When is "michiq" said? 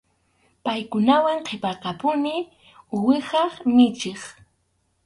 3.75-4.21